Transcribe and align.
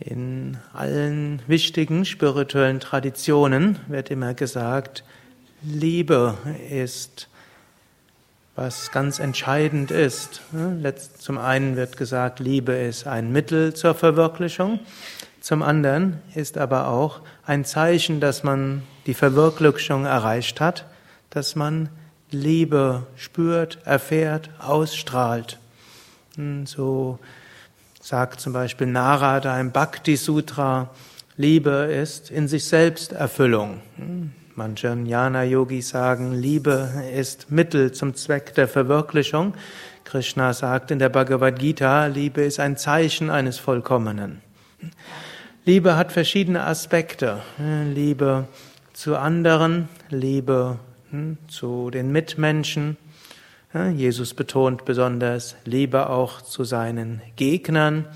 In 0.00 0.56
allen 0.72 1.42
wichtigen 1.46 2.06
spirituellen 2.06 2.80
Traditionen 2.80 3.78
wird 3.86 4.10
immer 4.10 4.32
gesagt, 4.32 5.04
Liebe 5.62 6.38
ist, 6.70 7.28
was 8.56 8.92
ganz 8.92 9.18
entscheidend 9.18 9.90
ist. 9.90 10.40
Zum 11.18 11.36
einen 11.36 11.76
wird 11.76 11.98
gesagt, 11.98 12.40
Liebe 12.40 12.72
ist 12.72 13.06
ein 13.06 13.30
Mittel 13.30 13.74
zur 13.74 13.94
Verwirklichung. 13.94 14.80
Zum 15.42 15.62
anderen 15.62 16.18
ist 16.34 16.56
aber 16.56 16.88
auch 16.88 17.20
ein 17.44 17.66
Zeichen, 17.66 18.20
dass 18.20 18.42
man 18.42 18.82
die 19.04 19.14
Verwirklichung 19.14 20.06
erreicht 20.06 20.62
hat, 20.62 20.86
dass 21.28 21.56
man 21.56 21.90
Liebe 22.30 23.06
spürt, 23.16 23.78
erfährt, 23.84 24.48
ausstrahlt. 24.60 25.58
So 26.64 27.18
sagt 28.00 28.40
zum 28.40 28.52
Beispiel 28.52 28.86
Narada 28.86 29.60
im 29.60 29.72
Bhakti 29.72 30.16
Sutra, 30.16 30.90
Liebe 31.36 31.70
ist 31.70 32.30
in 32.30 32.48
sich 32.48 32.64
selbst 32.64 33.12
Erfüllung. 33.12 33.80
Manche 34.54 34.88
Jnana-Yogis 34.88 35.90
sagen, 35.90 36.32
Liebe 36.32 36.90
ist 37.14 37.50
Mittel 37.50 37.92
zum 37.92 38.14
Zweck 38.14 38.54
der 38.54 38.68
Verwirklichung. 38.68 39.54
Krishna 40.04 40.52
sagt 40.52 40.90
in 40.90 40.98
der 40.98 41.08
Bhagavad 41.08 41.58
Gita, 41.58 42.06
Liebe 42.06 42.42
ist 42.42 42.58
ein 42.58 42.76
Zeichen 42.76 43.30
eines 43.30 43.58
Vollkommenen. 43.58 44.40
Liebe 45.64 45.96
hat 45.96 46.10
verschiedene 46.10 46.64
Aspekte. 46.64 47.42
Liebe 47.58 48.48
zu 48.92 49.16
anderen, 49.16 49.88
Liebe 50.08 50.78
hm, 51.10 51.38
zu 51.48 51.90
den 51.90 52.12
Mitmenschen, 52.12 52.96
Jesus 53.72 54.34
betont 54.34 54.84
besonders 54.84 55.54
Liebe 55.64 56.08
auch 56.08 56.42
zu 56.42 56.64
seinen 56.64 57.22
Gegnern. 57.36 58.06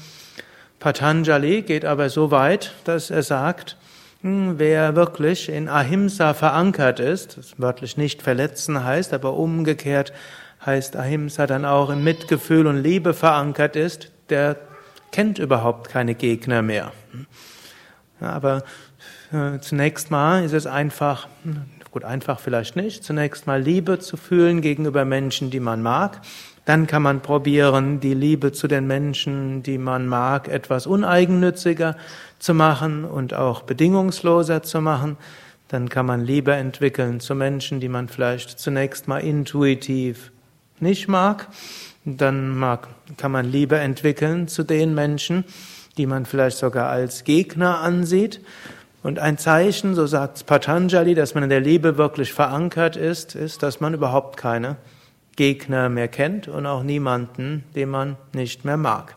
Patanjali 0.80 1.62
geht 1.62 1.84
aber 1.84 2.10
so 2.10 2.32
weit, 2.32 2.72
dass 2.82 3.10
er 3.10 3.22
sagt, 3.22 3.76
hm, 4.22 4.58
wer 4.58 4.96
wirklich 4.96 5.48
in 5.48 5.68
Ahimsa 5.68 6.34
verankert 6.34 6.98
ist, 6.98 7.38
das 7.38 7.60
wörtlich 7.60 7.96
nicht 7.96 8.20
verletzen 8.20 8.82
heißt, 8.82 9.14
aber 9.14 9.34
umgekehrt 9.34 10.12
heißt 10.66 10.96
Ahimsa 10.96 11.46
dann 11.46 11.64
auch 11.64 11.90
in 11.90 12.02
Mitgefühl 12.02 12.66
und 12.66 12.82
Liebe 12.82 13.14
verankert 13.14 13.76
ist, 13.76 14.10
der 14.30 14.56
kennt 15.12 15.38
überhaupt 15.38 15.88
keine 15.88 16.16
Gegner 16.16 16.62
mehr. 16.62 16.90
Aber 18.18 18.64
zunächst 19.60 20.10
mal 20.10 20.44
ist 20.44 20.52
es 20.52 20.66
einfach 20.66 21.28
Gut, 21.94 22.02
einfach 22.02 22.40
vielleicht 22.40 22.74
nicht. 22.74 23.04
Zunächst 23.04 23.46
mal 23.46 23.62
Liebe 23.62 24.00
zu 24.00 24.16
fühlen 24.16 24.62
gegenüber 24.62 25.04
Menschen, 25.04 25.50
die 25.50 25.60
man 25.60 25.80
mag. 25.80 26.20
Dann 26.64 26.88
kann 26.88 27.02
man 27.02 27.20
probieren, 27.20 28.00
die 28.00 28.14
Liebe 28.14 28.50
zu 28.50 28.66
den 28.66 28.88
Menschen, 28.88 29.62
die 29.62 29.78
man 29.78 30.08
mag, 30.08 30.48
etwas 30.48 30.88
uneigennütziger 30.88 31.96
zu 32.40 32.52
machen 32.52 33.04
und 33.04 33.34
auch 33.34 33.62
bedingungsloser 33.62 34.64
zu 34.64 34.80
machen. 34.80 35.16
Dann 35.68 35.88
kann 35.88 36.04
man 36.04 36.24
Liebe 36.24 36.52
entwickeln 36.54 37.20
zu 37.20 37.36
Menschen, 37.36 37.78
die 37.78 37.88
man 37.88 38.08
vielleicht 38.08 38.58
zunächst 38.58 39.06
mal 39.06 39.18
intuitiv 39.18 40.32
nicht 40.80 41.06
mag. 41.06 41.46
Dann 42.04 42.58
mag, 42.58 42.88
kann 43.18 43.30
man 43.30 43.44
Liebe 43.46 43.78
entwickeln 43.78 44.48
zu 44.48 44.64
den 44.64 44.96
Menschen, 44.96 45.44
die 45.96 46.06
man 46.06 46.26
vielleicht 46.26 46.58
sogar 46.58 46.88
als 46.88 47.22
Gegner 47.22 47.78
ansieht. 47.78 48.40
Und 49.04 49.18
ein 49.18 49.36
Zeichen, 49.36 49.94
so 49.94 50.06
sagt 50.06 50.46
Patanjali, 50.46 51.14
dass 51.14 51.34
man 51.34 51.44
in 51.44 51.50
der 51.50 51.60
Liebe 51.60 51.98
wirklich 51.98 52.32
verankert 52.32 52.96
ist, 52.96 53.34
ist, 53.34 53.62
dass 53.62 53.78
man 53.78 53.92
überhaupt 53.92 54.38
keine 54.38 54.76
Gegner 55.36 55.90
mehr 55.90 56.08
kennt 56.08 56.48
und 56.48 56.64
auch 56.64 56.82
niemanden, 56.82 57.64
den 57.74 57.90
man 57.90 58.16
nicht 58.32 58.64
mehr 58.64 58.78
mag. 58.78 59.14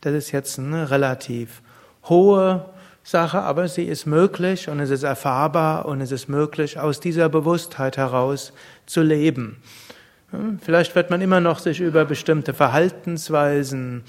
Das 0.00 0.12
ist 0.12 0.32
jetzt 0.32 0.58
eine 0.58 0.90
relativ 0.90 1.62
hohe 2.08 2.68
Sache, 3.04 3.42
aber 3.42 3.68
sie 3.68 3.84
ist 3.84 4.06
möglich 4.06 4.68
und 4.68 4.80
es 4.80 4.90
ist 4.90 5.04
erfahrbar 5.04 5.86
und 5.86 6.00
es 6.00 6.10
ist 6.10 6.28
möglich, 6.28 6.76
aus 6.76 6.98
dieser 6.98 7.28
Bewusstheit 7.28 7.96
heraus 7.96 8.52
zu 8.86 9.02
leben. 9.02 9.62
Vielleicht 10.62 10.96
wird 10.96 11.10
man 11.10 11.20
immer 11.20 11.38
noch 11.38 11.60
sich 11.60 11.78
über 11.78 12.04
bestimmte 12.04 12.54
Verhaltensweisen 12.54 14.02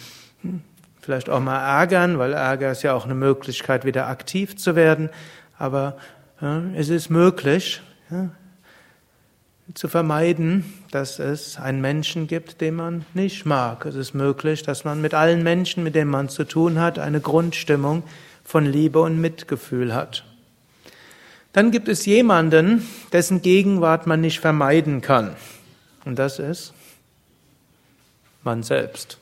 vielleicht 1.02 1.30
auch 1.30 1.40
mal 1.40 1.60
ärgern, 1.60 2.20
weil 2.20 2.34
Ärger 2.34 2.72
ist 2.72 2.84
ja 2.84 2.94
auch 2.94 3.06
eine 3.06 3.16
Möglichkeit, 3.16 3.86
wieder 3.86 4.08
aktiv 4.08 4.56
zu 4.58 4.76
werden. 4.76 5.10
Aber 5.58 5.98
ja, 6.42 6.62
es 6.76 6.90
ist 6.90 7.10
möglich, 7.10 7.82
ja, 8.10 8.30
zu 9.74 9.88
vermeiden, 9.88 10.66
dass 10.92 11.20
es 11.20 11.58
einen 11.58 11.82
Menschen 11.82 12.28
gibt, 12.28 12.62
den 12.62 12.76
man 12.76 13.06
nicht 13.14 13.46
mag. 13.46 13.86
Es 13.86 13.96
ist 13.96 14.14
möglich, 14.14 14.64
dass 14.64 14.84
man 14.84 15.02
mit 15.02 15.14
allen 15.14 15.44
Menschen, 15.44 15.84
mit 15.84 15.96
denen 15.96 16.12
man 16.12 16.30
zu 16.30 16.44
tun 16.44 16.80
hat, 16.80 17.00
eine 17.00 17.22
Grundstimmung 17.22 18.04
von 18.44 18.66
Liebe 18.66 19.00
und 19.00 19.22
Mitgefühl 19.22 19.96
hat. 19.96 20.26
Dann 21.54 21.72
gibt 21.72 21.88
es 21.88 22.06
jemanden, 22.06 22.88
dessen 23.12 23.42
Gegenwart 23.42 24.08
man 24.08 24.22
nicht 24.22 24.40
vermeiden 24.40 25.02
kann. 25.02 25.36
Und 26.06 26.18
das 26.18 26.40
ist 26.40 26.74
man 28.44 28.64
selbst. 28.64 29.20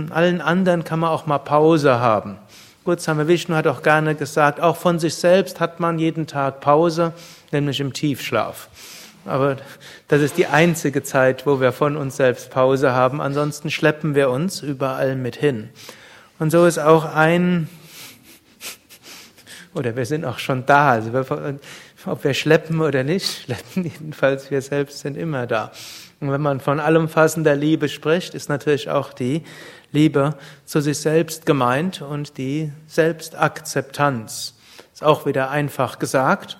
Von 0.00 0.12
allen 0.12 0.40
anderen 0.40 0.82
kann 0.82 1.00
man 1.00 1.10
auch 1.10 1.26
mal 1.26 1.38
Pause 1.38 2.00
haben. 2.00 2.38
Gut, 2.84 3.02
Same 3.02 3.28
Vishnu 3.28 3.54
hat 3.54 3.66
auch 3.66 3.82
gerne 3.82 4.14
gesagt, 4.14 4.58
auch 4.58 4.76
von 4.76 4.98
sich 4.98 5.14
selbst 5.14 5.60
hat 5.60 5.78
man 5.78 5.98
jeden 5.98 6.26
Tag 6.26 6.60
Pause, 6.60 7.12
nämlich 7.52 7.80
im 7.80 7.92
Tiefschlaf. 7.92 8.70
Aber 9.26 9.58
das 10.08 10.22
ist 10.22 10.38
die 10.38 10.46
einzige 10.46 11.02
Zeit, 11.02 11.44
wo 11.44 11.60
wir 11.60 11.72
von 11.72 11.98
uns 11.98 12.16
selbst 12.16 12.48
Pause 12.48 12.92
haben. 12.92 13.20
Ansonsten 13.20 13.70
schleppen 13.70 14.14
wir 14.14 14.30
uns 14.30 14.62
überall 14.62 15.16
mit 15.16 15.36
hin. 15.36 15.68
Und 16.38 16.50
so 16.50 16.64
ist 16.64 16.78
auch 16.78 17.04
ein, 17.04 17.68
oder 19.74 19.94
wir 19.96 20.06
sind 20.06 20.24
auch 20.24 20.38
schon 20.38 20.64
da. 20.64 20.92
Also 20.92 21.12
wir, 21.12 21.58
ob 22.06 22.24
wir 22.24 22.32
schleppen 22.32 22.80
oder 22.80 23.04
nicht, 23.04 23.24
schleppen 23.44 23.84
jedenfalls 23.84 24.50
wir 24.50 24.62
selbst 24.62 25.00
sind 25.00 25.18
immer 25.18 25.46
da. 25.46 25.70
Und 26.20 26.30
wenn 26.30 26.40
man 26.42 26.60
von 26.60 26.80
allumfassender 26.80 27.56
Liebe 27.56 27.88
spricht, 27.88 28.34
ist 28.34 28.50
natürlich 28.50 28.90
auch 28.90 29.14
die 29.14 29.42
Liebe 29.92 30.36
zu 30.64 30.80
sich 30.80 30.98
selbst 30.98 31.46
gemeint 31.46 32.02
und 32.02 32.38
die 32.38 32.72
Selbstakzeptanz. 32.86 34.54
Ist 34.92 35.04
auch 35.04 35.26
wieder 35.26 35.50
einfach 35.50 35.98
gesagt. 35.98 36.58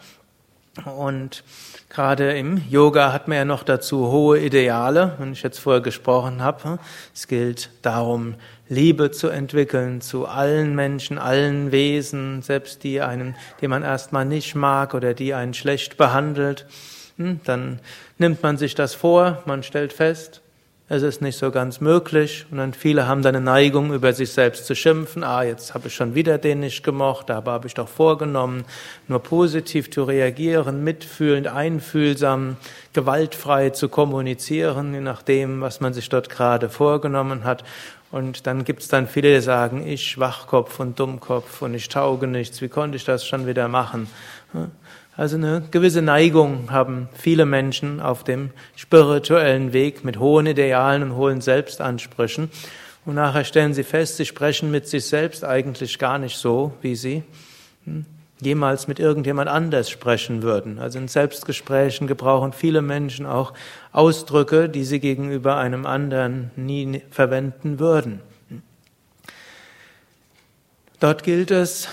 Und 0.85 1.45
gerade 1.89 2.37
im 2.39 2.63
Yoga 2.69 3.13
hat 3.13 3.29
man 3.29 3.37
ja 3.39 3.45
noch 3.45 3.63
dazu 3.63 4.11
hohe 4.11 4.39
Ideale. 4.39 5.15
Wenn 5.19 5.33
ich 5.33 5.43
jetzt 5.43 5.59
vorher 5.59 5.83
gesprochen 5.83 6.43
habe, 6.43 6.79
es 7.15 7.29
gilt 7.29 7.71
darum, 7.83 8.35
Liebe 8.69 9.11
zu 9.11 9.29
entwickeln 9.29 10.01
zu 10.01 10.27
allen 10.27 10.77
Menschen, 10.77 11.19
allen 11.19 11.73
Wesen, 11.73 12.41
selbst 12.43 12.85
die 12.85 13.01
einen, 13.01 13.35
die 13.61 13.69
man 13.69 13.83
erstmal 13.83 14.25
nicht 14.25 14.55
mag 14.55 14.95
oder 14.95 15.13
die 15.13 15.35
einen 15.35 15.55
schlecht 15.55 15.97
behandelt. 15.97 16.67
Hm, 17.17 17.41
dann 17.45 17.81
nimmt 18.19 18.43
man 18.43 18.57
sich 18.59 18.77
das 18.77 18.95
vor, 18.95 19.43
man 19.45 19.65
stellt 19.65 19.93
fest, 19.93 20.41
es 20.93 21.05
ist 21.05 21.23
nicht 21.23 21.39
so 21.39 21.53
ganz 21.53 21.81
möglich 21.81 22.47
und 22.51 22.59
dann 22.59 22.75
viele 22.75 23.07
haben 23.07 23.23
dann 23.23 23.37
eine 23.37 23.45
Neigung, 23.45 23.95
über 23.95 24.13
sich 24.13 24.33
selbst 24.33 24.67
zu 24.67 24.75
schimpfen. 24.75 25.23
Ah, 25.23 25.45
jetzt 25.45 25.73
habe 25.73 25.87
ich 25.87 25.95
schon 25.95 26.17
wieder 26.17 26.37
den 26.37 26.59
nicht 26.59 26.83
gemocht, 26.83 27.31
aber 27.31 27.53
habe 27.53 27.69
ich 27.69 27.75
doch 27.75 27.89
vorgenommen, 27.89 28.65
nur 29.07 29.21
positiv 29.21 29.93
zu 29.93 30.03
reagieren, 30.03 30.83
mitfühlend, 30.83 31.47
einfühlsam, 31.47 32.57
gewaltfrei 32.93 33.71
zu 33.71 33.89
kommunizieren, 33.89 34.93
je 34.93 35.01
nachdem, 35.01 35.61
was 35.61 35.81
man 35.81 35.95
sich 35.95 36.09
dort 36.09 36.29
gerade 36.29 36.69
vorgenommen 36.69 37.45
hat. 37.45 37.63
Und 38.11 38.49
dann 38.49 38.65
gibt's 38.65 38.89
dann 38.89 39.07
viele, 39.07 39.33
die 39.37 39.43
sagen, 39.43 39.87
ich 39.87 40.11
Schwachkopf 40.11 40.81
und 40.81 40.99
Dummkopf 40.99 41.63
und 41.63 41.73
ich 41.73 41.89
tauge 41.89 42.27
nichts, 42.27 42.61
wie 42.63 42.69
konnte 42.69 42.97
ich 42.97 43.05
das 43.05 43.25
schon 43.25 43.47
wieder 43.47 43.69
machen? 43.69 44.09
Also 45.21 45.37
eine 45.37 45.63
gewisse 45.71 46.01
Neigung 46.01 46.71
haben 46.71 47.11
viele 47.13 47.45
Menschen 47.45 48.01
auf 48.01 48.25
dem 48.25 48.53
spirituellen 48.75 49.75
Weg 49.75 50.03
mit 50.03 50.19
hohen 50.19 50.47
Idealen 50.47 51.03
und 51.03 51.15
hohen 51.15 51.43
Selbstansprüchen. 51.43 52.51
Und 53.05 53.17
nachher 53.17 53.45
stellen 53.45 53.75
sie 53.75 53.83
fest, 53.83 54.17
sie 54.17 54.25
sprechen 54.25 54.71
mit 54.71 54.89
sich 54.89 55.05
selbst 55.05 55.45
eigentlich 55.45 55.99
gar 55.99 56.17
nicht 56.17 56.39
so, 56.39 56.73
wie 56.81 56.97
sie 56.97 57.23
hm, 57.85 58.07
jemals 58.41 58.89
mit 58.89 58.99
irgendjemand 58.99 59.51
anders 59.51 59.91
sprechen 59.91 60.41
würden. 60.43 60.79
Also 60.79 60.99
in 60.99 61.07
Selbstgesprächen 61.07 62.07
gebrauchen 62.07 62.55
viele 62.55 62.81
Menschen 62.81 63.27
auch 63.27 63.53
Ausdrücke, 63.93 64.71
die 64.71 64.85
sie 64.85 65.01
gegenüber 65.01 65.59
einem 65.59 65.85
anderen 65.85 66.51
nie 66.57 67.03
verwenden 67.11 67.79
würden. 67.79 68.23
Dort 70.99 71.25
gilt 71.25 71.51
es 71.51 71.89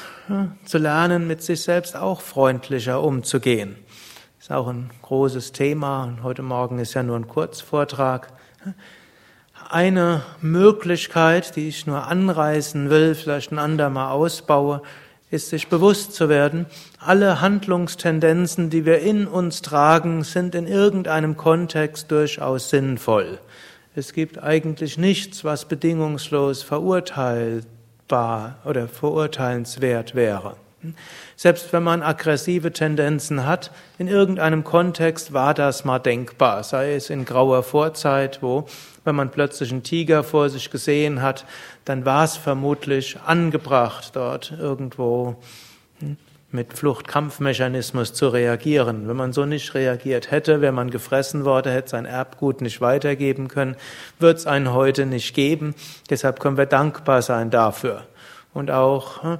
zu 0.65 0.77
lernen, 0.77 1.27
mit 1.27 1.41
sich 1.41 1.62
selbst 1.62 1.95
auch 1.95 2.21
freundlicher 2.21 3.01
umzugehen. 3.01 3.75
Ist 4.39 4.51
auch 4.51 4.68
ein 4.68 4.89
großes 5.01 5.51
Thema. 5.51 6.18
Heute 6.24 6.41
Morgen 6.41 6.79
ist 6.79 6.94
ja 6.94 7.03
nur 7.03 7.18
ein 7.18 7.27
Kurzvortrag. 7.27 8.29
Eine 9.69 10.24
Möglichkeit, 10.41 11.56
die 11.56 11.68
ich 11.68 11.88
nur 11.88 12.07
anreißen 12.07 12.89
will, 12.89 13.15
vielleicht 13.15 13.51
ein 13.51 13.59
andermal 13.59 14.12
ausbaue, 14.12 14.81
ist 15.29 15.50
sich 15.50 15.68
bewusst 15.68 16.13
zu 16.13 16.29
werden, 16.29 16.68
alle 17.00 17.41
Handlungstendenzen, 17.41 18.69
die 18.69 18.85
wir 18.85 19.00
in 19.00 19.27
uns 19.27 19.62
tragen, 19.62 20.24
sind 20.24 20.56
in 20.56 20.68
irgendeinem 20.68 21.35
Kontext 21.35 22.12
durchaus 22.12 22.69
sinnvoll. 22.69 23.39
Es 23.94 24.13
gibt 24.13 24.41
eigentlich 24.41 24.97
nichts, 24.97 25.44
was 25.44 25.65
bedingungslos 25.65 26.63
verurteilbar 28.07 28.56
oder 28.65 28.88
verurteilenswert 28.88 30.15
wäre. 30.15 30.56
Selbst 31.36 31.74
wenn 31.74 31.83
man 31.83 32.04
aggressive 32.04 32.71
Tendenzen 32.71 33.45
hat, 33.45 33.71
in 33.98 34.07
irgendeinem 34.07 34.63
Kontext 34.63 35.33
war 35.33 35.54
das 35.54 35.86
mal 35.86 36.00
denkbar, 36.00 36.63
sei 36.63 36.94
es 36.94 37.09
in 37.09 37.25
grauer 37.25 37.63
Vorzeit, 37.63 38.42
wo, 38.42 38.68
wenn 39.04 39.15
man 39.15 39.31
plötzlich 39.31 39.71
einen 39.71 39.83
Tiger 39.83 40.24
vor 40.24 40.50
sich 40.50 40.69
gesehen 40.69 41.21
hat, 41.21 41.45
dann 41.83 42.06
war 42.06 42.24
es 42.24 42.38
vermutlich 42.38 43.19
angebracht, 43.25 44.15
dort 44.15 44.51
irgendwo 44.57 45.36
hm, 46.00 46.15
mit 46.57 46.74
Fluchtkampfmechanismus 46.74 48.13
zu 48.13 48.30
reagieren. 48.30 49.07
Wenn 49.07 49.15
man 49.15 49.31
so 49.31 49.45
nicht 49.45 49.75
reagiert 49.75 50.31
hätte, 50.31 50.59
wäre 50.59 50.74
man 50.74 50.89
gefressen 50.89 51.45
worden, 51.45 51.71
hätte 51.71 51.92
sein 51.92 52.06
Erbgut 52.06 52.62
nicht 52.62 52.81
weitergeben 52.81 53.48
können, 53.48 53.75
wird 54.19 54.39
es 54.39 54.48
einen 54.48 54.74
heute 54.74 55.06
nicht 55.06 55.36
geben. 55.36 55.75
Deshalb 56.09 56.39
können 56.39 56.57
wir 56.57 56.65
dankbar 56.65 57.21
sein 57.21 57.51
dafür. 57.51 58.07
Und 58.56 58.71
auch 58.71 59.21
hm, 59.21 59.38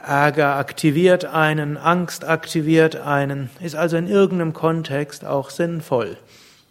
Ärger 0.00 0.54
aktiviert 0.54 1.24
einen, 1.24 1.76
Angst 1.76 2.24
aktiviert 2.24 2.94
einen, 2.94 3.50
ist 3.60 3.74
also 3.74 3.96
in 3.96 4.06
irgendeinem 4.06 4.52
Kontext 4.52 5.24
auch 5.24 5.50
sinnvoll. 5.50 6.16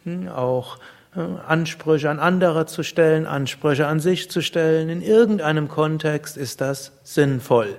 Hm, 0.06 0.30
auch 0.30 0.78
Ansprüche 1.48 2.10
an 2.10 2.20
andere 2.20 2.66
zu 2.66 2.84
stellen, 2.84 3.26
Ansprüche 3.26 3.88
an 3.88 4.00
sich 4.00 4.30
zu 4.30 4.42
stellen, 4.42 4.90
in 4.90 5.02
irgendeinem 5.02 5.68
Kontext 5.68 6.38
ist 6.38 6.62
das 6.62 6.92
sinnvoll. 7.04 7.78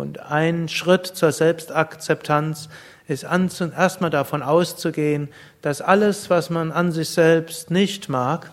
Und 0.00 0.18
ein 0.18 0.70
Schritt 0.70 1.06
zur 1.06 1.30
Selbstakzeptanz 1.30 2.70
ist 3.06 3.24
erstmal 3.24 4.08
davon 4.08 4.42
auszugehen, 4.42 5.28
dass 5.60 5.82
alles, 5.82 6.30
was 6.30 6.48
man 6.48 6.72
an 6.72 6.90
sich 6.90 7.10
selbst 7.10 7.70
nicht 7.70 8.08
mag, 8.08 8.50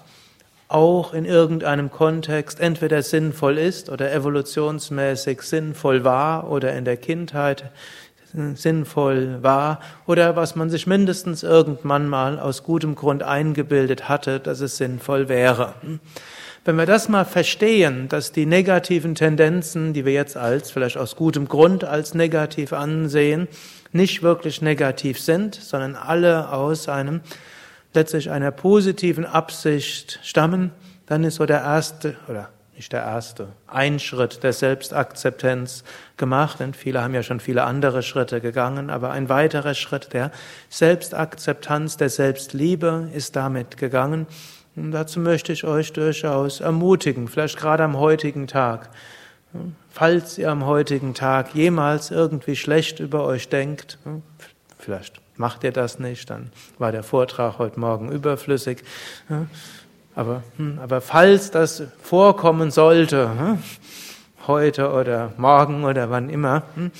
auch 0.67 1.13
in 1.13 1.23
irgendeinem 1.23 1.89
Kontext 1.89 2.59
entweder 2.59 3.01
sinnvoll 3.01 3.57
ist 3.57 3.89
oder 3.89 4.11
evolutionsmäßig 4.11 5.41
sinnvoll 5.41 6.03
war 6.03 6.51
oder 6.51 6.73
in 6.73 6.83
der 6.83 6.97
Kindheit 6.97 7.71
sinnvoll 8.55 9.41
war 9.41 9.79
oder 10.05 10.35
was 10.35 10.57
man 10.57 10.69
sich 10.69 10.85
mindestens 10.85 11.43
irgendwann 11.43 12.09
mal 12.09 12.39
aus 12.39 12.63
gutem 12.63 12.95
Grund 12.95 13.23
eingebildet 13.23 14.09
hatte, 14.09 14.41
dass 14.41 14.59
es 14.59 14.75
sinnvoll 14.75 15.29
wäre. 15.29 15.75
Wenn 16.67 16.75
wir 16.75 16.85
das 16.85 17.07
mal 17.07 17.23
verstehen, 17.23 18.09
dass 18.09 18.33
die 18.33 18.45
negativen 18.45 19.15
Tendenzen, 19.15 19.93
die 19.93 20.03
wir 20.03 20.11
jetzt 20.11 20.35
als 20.35 20.69
vielleicht 20.69 20.97
aus 20.97 21.15
gutem 21.15 21.47
Grund 21.47 21.85
als 21.85 22.13
negativ 22.13 22.73
ansehen, 22.73 23.47
nicht 23.93 24.21
wirklich 24.21 24.61
negativ 24.61 25.17
sind, 25.17 25.55
sondern 25.55 25.95
alle 25.95 26.51
aus 26.51 26.89
einem 26.89 27.21
letztlich 27.93 28.31
einer 28.31 28.51
positiven 28.51 29.25
Absicht 29.25 30.19
stammen, 30.23 30.71
dann 31.05 31.23
ist 31.23 31.35
so 31.35 31.45
der 31.45 31.61
erste 31.61 32.17
oder 32.27 32.49
nicht 32.75 32.91
der 32.91 33.03
erste, 33.03 33.47
ein 33.67 33.97
Schritt 33.97 34.43
der 34.43 34.51
Selbstakzeptanz 34.51 35.85
gemacht, 36.17 36.59
denn 36.59 36.73
viele 36.73 37.01
haben 37.01 37.13
ja 37.13 37.23
schon 37.23 37.39
viele 37.39 37.63
andere 37.63 38.03
Schritte 38.03 38.41
gegangen, 38.41 38.89
aber 38.89 39.11
ein 39.11 39.29
weiterer 39.29 39.73
Schritt 39.73 40.11
der 40.11 40.31
Selbstakzeptanz, 40.67 41.95
der 41.95 42.09
Selbstliebe 42.09 43.07
ist 43.13 43.37
damit 43.37 43.77
gegangen. 43.77 44.27
Und 44.77 44.91
dazu 44.91 45.19
möchte 45.19 45.51
ich 45.51 45.63
euch 45.63 45.91
durchaus 45.91 46.59
ermutigen, 46.59 47.27
vielleicht 47.27 47.57
gerade 47.57 47.83
am 47.83 47.97
heutigen 47.97 48.45
Tag. 48.45 48.89
Falls 49.89 50.37
ihr 50.37 50.51
am 50.51 50.65
heutigen 50.67 51.15
Tag 51.15 51.55
jemals 51.55 52.11
irgendwie 52.11 52.55
schlecht 52.55 52.99
über 52.99 53.25
euch 53.25 53.49
denkt, 53.49 53.97
vielleicht 54.77 55.19
macht 55.35 55.63
ihr 55.63 55.71
das 55.71 55.97
nicht, 55.97 56.29
dann 56.29 56.51
war 56.77 56.91
der 56.91 57.01
Vortrag 57.01 57.57
heute 57.57 57.79
Morgen 57.79 58.11
überflüssig. 58.11 58.83
Aber, 60.13 60.43
hm, 60.57 60.77
aber 60.79 61.01
falls 61.01 61.49
das 61.49 61.81
vorkommen 62.01 62.69
sollte, 62.69 63.57
heute 64.45 64.91
oder 64.91 65.33
morgen 65.37 65.85
oder 65.85 66.11
wann 66.11 66.29
immer, 66.29 66.63
hm, 66.75 66.91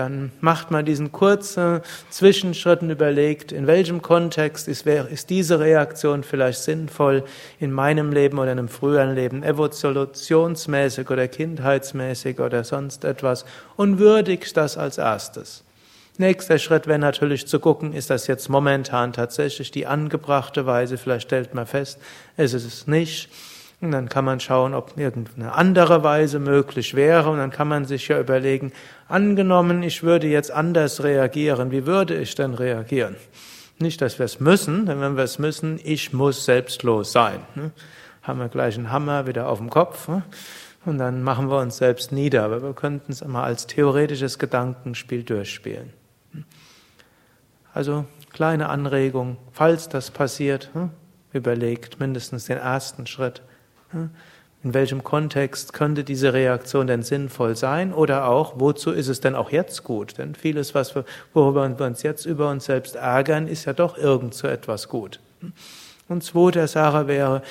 dann 0.00 0.32
macht 0.40 0.70
man 0.70 0.86
diesen 0.86 1.12
kurzen 1.12 1.80
Zwischenschritt 2.08 2.80
und 2.80 2.88
überlegt, 2.88 3.52
in 3.52 3.66
welchem 3.66 4.00
Kontext 4.00 4.66
ist, 4.66 4.86
ist 4.86 5.28
diese 5.28 5.60
Reaktion 5.60 6.24
vielleicht 6.24 6.62
sinnvoll 6.62 7.22
in 7.58 7.70
meinem 7.70 8.10
Leben 8.10 8.38
oder 8.38 8.52
in 8.52 8.58
einem 8.58 8.68
früheren 8.68 9.14
Leben, 9.14 9.42
evolutionsmäßig 9.42 11.10
oder 11.10 11.28
kindheitsmäßig 11.28 12.40
oder 12.40 12.64
sonst 12.64 13.04
etwas 13.04 13.44
und 13.76 13.98
würdigt 13.98 14.56
das 14.56 14.78
als 14.78 14.96
erstes. 14.96 15.64
Nächster 16.16 16.58
Schritt 16.58 16.86
wäre 16.86 16.98
natürlich 16.98 17.46
zu 17.46 17.60
gucken, 17.60 17.92
ist 17.92 18.08
das 18.08 18.26
jetzt 18.26 18.48
momentan 18.48 19.12
tatsächlich 19.12 19.70
die 19.70 19.86
angebrachte 19.86 20.64
Weise? 20.64 20.96
Vielleicht 20.96 21.28
stellt 21.28 21.54
man 21.54 21.66
fest, 21.66 21.98
es 22.38 22.54
ist 22.54 22.64
es 22.64 22.86
nicht. 22.86 23.28
Und 23.80 23.92
dann 23.92 24.10
kann 24.10 24.26
man 24.26 24.40
schauen, 24.40 24.74
ob 24.74 24.98
irgendeine 24.98 25.54
andere 25.54 26.02
Weise 26.02 26.38
möglich 26.38 26.94
wäre. 26.94 27.30
Und 27.30 27.38
dann 27.38 27.50
kann 27.50 27.68
man 27.68 27.86
sich 27.86 28.08
ja 28.08 28.20
überlegen, 28.20 28.72
angenommen, 29.08 29.82
ich 29.82 30.02
würde 30.02 30.26
jetzt 30.26 30.50
anders 30.50 31.02
reagieren, 31.02 31.70
wie 31.70 31.86
würde 31.86 32.18
ich 32.18 32.34
denn 32.34 32.52
reagieren? 32.52 33.16
Nicht, 33.78 34.02
dass 34.02 34.18
wir 34.18 34.26
es 34.26 34.38
müssen, 34.38 34.84
denn 34.84 35.00
wenn 35.00 35.16
wir 35.16 35.24
es 35.24 35.38
müssen, 35.38 35.80
ich 35.82 36.12
muss 36.12 36.44
selbstlos 36.44 37.12
sein. 37.12 37.40
Ne? 37.54 37.70
Haben 38.22 38.38
wir 38.40 38.48
gleich 38.48 38.76
einen 38.76 38.92
Hammer 38.92 39.26
wieder 39.26 39.48
auf 39.48 39.56
dem 39.56 39.70
Kopf 39.70 40.08
ne? 40.08 40.22
und 40.84 40.98
dann 40.98 41.22
machen 41.22 41.48
wir 41.48 41.58
uns 41.58 41.78
selbst 41.78 42.12
nieder. 42.12 42.44
Aber 42.44 42.62
wir 42.62 42.74
könnten 42.74 43.10
es 43.10 43.22
einmal 43.22 43.44
als 43.44 43.66
theoretisches 43.66 44.38
Gedankenspiel 44.38 45.22
durchspielen. 45.22 45.94
Also 47.72 48.04
kleine 48.30 48.68
Anregung, 48.68 49.38
falls 49.52 49.88
das 49.88 50.10
passiert, 50.10 50.70
überlegt 51.32 51.98
mindestens 51.98 52.44
den 52.44 52.58
ersten 52.58 53.06
Schritt. 53.06 53.40
In 53.92 54.74
welchem 54.74 55.02
Kontext 55.02 55.72
könnte 55.72 56.04
diese 56.04 56.32
Reaktion 56.32 56.86
denn 56.86 57.02
sinnvoll 57.02 57.56
sein? 57.56 57.94
Oder 57.94 58.28
auch, 58.28 58.54
wozu 58.56 58.90
ist 58.90 59.08
es 59.08 59.20
denn 59.20 59.34
auch 59.34 59.50
jetzt 59.50 59.84
gut? 59.84 60.18
Denn 60.18 60.34
vieles, 60.34 60.74
was 60.74 60.94
wir, 60.94 61.04
worüber 61.32 61.66
wir 61.78 61.86
uns 61.86 62.02
jetzt 62.02 62.26
über 62.26 62.50
uns 62.50 62.66
selbst 62.66 62.96
ärgern, 62.96 63.48
ist 63.48 63.64
ja 63.64 63.72
doch 63.72 63.96
irgend 63.96 64.34
so 64.34 64.48
etwas 64.48 64.88
gut. 64.88 65.18
Und 66.08 66.22
zweite 66.22 66.68
Sache 66.68 67.06
wäre, 67.06 67.42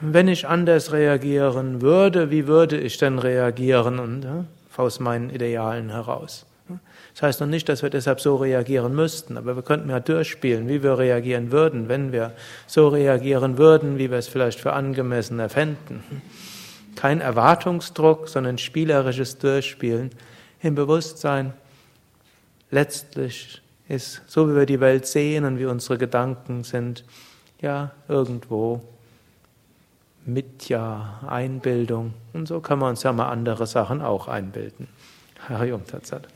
wenn 0.00 0.28
ich 0.28 0.46
anders 0.46 0.92
reagieren 0.92 1.80
würde, 1.80 2.30
wie 2.30 2.46
würde 2.46 2.78
ich 2.78 2.98
denn 2.98 3.18
reagieren? 3.18 3.98
Und 3.98 4.24
ja, 4.24 4.44
aus 4.78 5.00
meinen 5.00 5.30
Idealen 5.30 5.90
heraus. 5.90 6.46
Das 7.14 7.22
heißt 7.22 7.40
noch 7.40 7.46
nicht, 7.46 7.68
dass 7.68 7.82
wir 7.82 7.90
deshalb 7.90 8.20
so 8.20 8.36
reagieren 8.36 8.94
müssten, 8.94 9.36
aber 9.36 9.56
wir 9.56 9.62
könnten 9.62 9.90
ja 9.90 10.00
durchspielen, 10.00 10.68
wie 10.68 10.82
wir 10.82 10.98
reagieren 10.98 11.50
würden, 11.50 11.88
wenn 11.88 12.12
wir 12.12 12.32
so 12.66 12.88
reagieren 12.88 13.58
würden, 13.58 13.98
wie 13.98 14.10
wir 14.10 14.18
es 14.18 14.28
vielleicht 14.28 14.60
für 14.60 14.72
angemessen 14.72 15.38
erfänden. 15.38 16.02
Kein 16.96 17.20
Erwartungsdruck, 17.20 18.28
sondern 18.28 18.58
spielerisches 18.58 19.38
Durchspielen 19.38 20.10
im 20.60 20.74
Bewusstsein. 20.74 21.52
Letztlich 22.70 23.62
ist, 23.88 24.22
so 24.26 24.50
wie 24.50 24.56
wir 24.56 24.66
die 24.66 24.80
Welt 24.80 25.06
sehen 25.06 25.44
und 25.44 25.58
wie 25.58 25.66
unsere 25.66 25.98
Gedanken 25.98 26.64
sind, 26.64 27.04
ja, 27.60 27.92
irgendwo 28.08 28.82
Mitja, 30.26 31.20
Einbildung. 31.26 32.12
Und 32.34 32.46
so 32.46 32.60
kann 32.60 32.78
man 32.78 32.90
uns 32.90 33.02
ja 33.02 33.12
mal 33.12 33.30
andere 33.30 33.66
Sachen 33.66 34.02
auch 34.02 34.28
einbilden. 34.28 34.88
Harium 35.48 35.86
Tatsat. 35.86 36.28